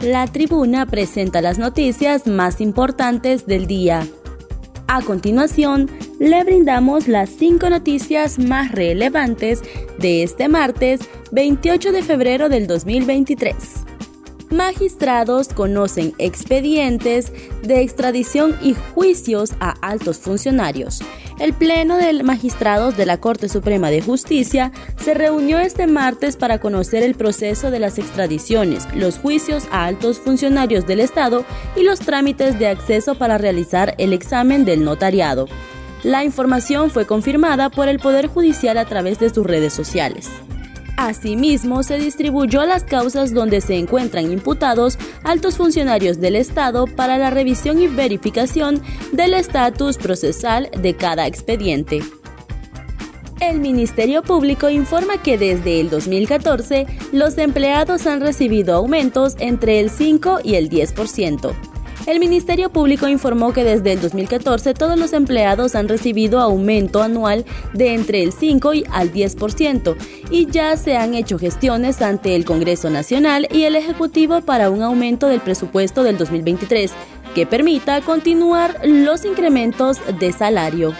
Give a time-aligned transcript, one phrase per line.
[0.00, 4.06] La tribuna presenta las noticias más importantes del día.
[4.88, 9.62] A continuación, le brindamos las cinco noticias más relevantes
[9.98, 11.00] de este martes
[11.32, 13.54] 28 de febrero del 2023.
[14.50, 17.32] Magistrados conocen expedientes
[17.62, 21.00] de extradición y juicios a altos funcionarios.
[21.38, 26.60] El Pleno de Magistrados de la Corte Suprema de Justicia se reunió este martes para
[26.60, 31.44] conocer el proceso de las extradiciones, los juicios a altos funcionarios del Estado
[31.76, 35.46] y los trámites de acceso para realizar el examen del notariado.
[36.02, 40.30] La información fue confirmada por el Poder Judicial a través de sus redes sociales.
[40.96, 47.30] Asimismo, se distribuyó las causas donde se encuentran imputados altos funcionarios del Estado para la
[47.30, 52.00] revisión y verificación del estatus procesal de cada expediente.
[53.40, 59.90] El Ministerio Público informa que desde el 2014 los empleados han recibido aumentos entre el
[59.90, 61.75] 5 y el 10%.
[62.06, 67.44] El Ministerio Público informó que desde el 2014 todos los empleados han recibido aumento anual
[67.72, 69.96] de entre el 5 y al 10%
[70.30, 74.82] y ya se han hecho gestiones ante el Congreso Nacional y el Ejecutivo para un
[74.82, 76.92] aumento del presupuesto del 2023
[77.34, 80.94] que permita continuar los incrementos de salario.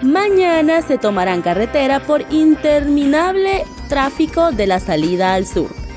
[0.00, 5.87] Mañana se tomarán carretera por interminable tráfico de la salida al sur.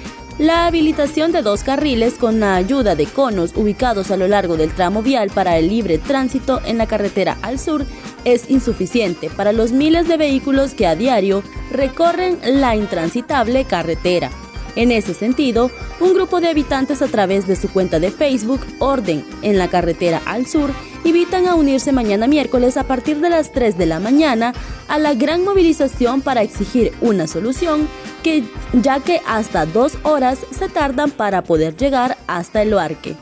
[0.42, 4.74] La habilitación de dos carriles con la ayuda de conos ubicados a lo largo del
[4.74, 7.86] tramo vial para el libre tránsito en la carretera al sur
[8.26, 14.32] es insuficiente para los miles de vehículos que a diario recorren la intransitable carretera.
[14.76, 19.26] En ese sentido, un grupo de habitantes a través de su cuenta de Facebook, Orden
[19.42, 20.72] en la carretera al sur,
[21.04, 24.54] invitan a unirse mañana miércoles a partir de las 3 de la mañana
[24.88, 27.88] a la gran movilización para exigir una solución
[28.24, 28.44] que
[28.74, 33.16] ya que hasta dos horas se tardan para poder llegar hasta el Loarque.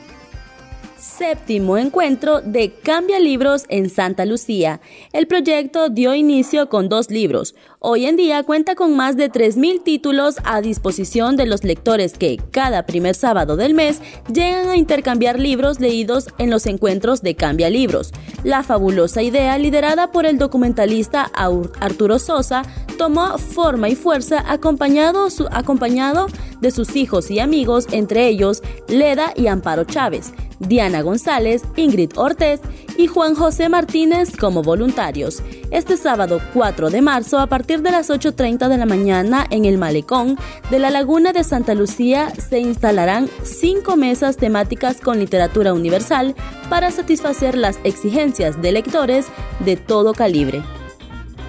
[0.99, 4.81] Séptimo encuentro de Cambia Libros en Santa Lucía.
[5.13, 7.55] El proyecto dio inicio con dos libros.
[7.79, 12.37] Hoy en día cuenta con más de 3.000 títulos a disposición de los lectores que,
[12.51, 14.01] cada primer sábado del mes,
[14.33, 18.11] llegan a intercambiar libros leídos en los encuentros de Cambia Libros.
[18.43, 21.31] La fabulosa idea, liderada por el documentalista
[21.79, 22.63] Arturo Sosa,
[22.97, 26.27] tomó forma y fuerza acompañado, acompañado
[26.59, 30.33] de sus hijos y amigos, entre ellos Leda y Amparo Chávez.
[30.59, 32.61] Diana González, Ingrid Ortez
[32.97, 35.41] y Juan José Martínez como voluntarios.
[35.71, 39.77] Este sábado 4 de marzo, a partir de las 8.30 de la mañana, en el
[39.77, 40.37] malecón
[40.69, 46.35] de la Laguna de Santa Lucía, se instalarán cinco mesas temáticas con literatura universal
[46.69, 49.27] para satisfacer las exigencias de lectores
[49.65, 50.61] de todo calibre.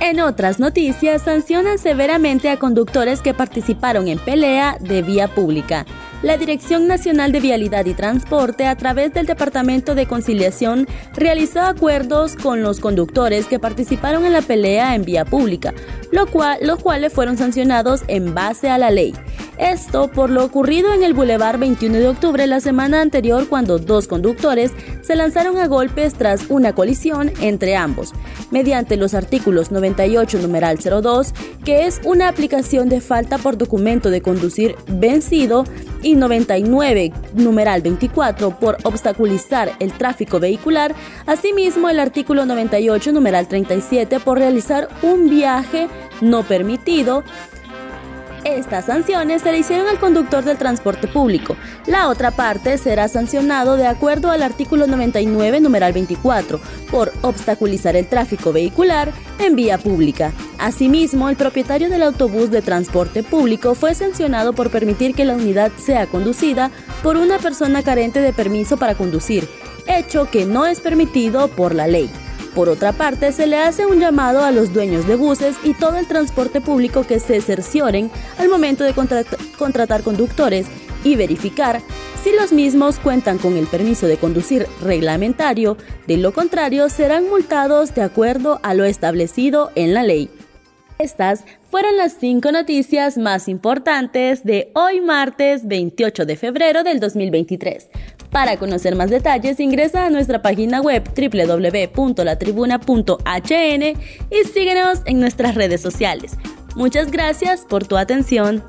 [0.01, 5.85] En otras noticias, sancionan severamente a conductores que participaron en pelea de vía pública
[6.23, 12.37] la Dirección Nacional de Vialidad y Transporte, a través del Departamento de Conciliación, realizó acuerdos
[12.37, 15.73] con los conductores que participaron en la pelea en vía pública,
[16.13, 19.15] lo cual, los cuales fueron sancionados en base a la ley.
[19.61, 24.09] Esto por lo ocurrido en el Boulevard 21 de octubre la semana anterior cuando dos
[24.09, 24.73] conductores
[25.03, 28.15] se lanzaron a golpes tras una colisión entre ambos,
[28.51, 34.23] mediante los artículos 98 numeral 02, que es una aplicación de falta por documento de
[34.23, 35.65] conducir vencido,
[36.03, 40.95] y 99 numeral 24 por obstaculizar el tráfico vehicular,
[41.27, 45.89] asimismo el artículo 98 numeral 37 por realizar un viaje
[46.23, 47.23] no permitido
[48.45, 51.57] estas sanciones se le hicieron al conductor del transporte público.
[51.87, 56.61] La otra parte será sancionado de acuerdo al artículo 99, numeral 24,
[56.91, 60.33] por obstaculizar el tráfico vehicular en vía pública.
[60.59, 65.73] Asimismo, el propietario del autobús de transporte público fue sancionado por permitir que la unidad
[65.77, 66.71] sea conducida
[67.03, 69.49] por una persona carente de permiso para conducir,
[69.87, 72.11] hecho que no es permitido por la ley.
[72.55, 75.97] Por otra parte, se le hace un llamado a los dueños de buses y todo
[75.97, 78.95] el transporte público que se cercioren al momento de
[79.57, 80.67] contratar conductores
[81.05, 81.81] y verificar
[82.23, 87.95] si los mismos cuentan con el permiso de conducir reglamentario, de lo contrario serán multados
[87.95, 90.29] de acuerdo a lo establecido en la ley.
[91.01, 97.89] Estas fueron las cinco noticias más importantes de hoy martes 28 de febrero del 2023.
[98.31, 103.83] Para conocer más detalles ingresa a nuestra página web www.latribuna.hn
[104.31, 106.33] y síguenos en nuestras redes sociales.
[106.77, 108.63] Muchas gracias por tu atención.